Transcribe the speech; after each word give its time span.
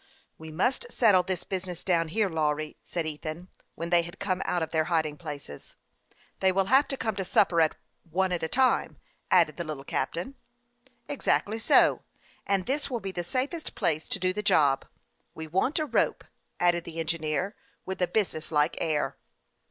"We 0.39 0.49
must 0.51 0.91
settle; 0.91 1.21
this 1.21 1.43
business 1.43 1.83
down 1.83 2.07
here, 2.07 2.27
Lawry," 2.27 2.75
said 2.81 3.05
Ethan, 3.05 3.49
when 3.75 3.91
they 3.91 4.01
had 4.01 4.17
come 4.17 4.41
out 4.45 4.63
of 4.63 4.71
their 4.71 4.85
hiding 4.85 5.15
places." 5.15 5.75
They 6.39 6.51
will 6.51 6.65
have 6.73 6.87
to 6.87 6.97
come 6.97 7.15
to 7.17 7.23
supper 7.23 7.69
one 8.09 8.31
at 8.31 8.41
a 8.41 8.47
time," 8.47 8.97
added 9.29 9.57
the 9.57 9.63
little 9.63 9.83
captain." 9.83 10.33
Exactly 11.07 11.59
so; 11.59 12.01
and 12.47 12.65
this 12.65 12.89
will 12.89 12.99
be 12.99 13.11
the 13.11 13.23
safest 13.23 13.75
place 13.75 14.07
to 14.07 14.17
do 14.17 14.33
the 14.33 14.41
job. 14.41 14.85
We 15.35 15.45
want 15.45 15.77
a 15.77 15.85
rope," 15.85 16.23
added 16.59 16.83
the 16.83 16.99
en 16.99 17.05
gineer, 17.05 17.53
with 17.85 18.01
a 18.01 18.07
business 18.07 18.51
like 18.51 18.77
air. 18.81 19.17